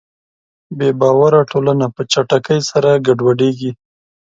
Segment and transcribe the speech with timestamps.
[0.77, 3.71] بېباوره ټولنه په چټکۍ سره ګډوډېږي.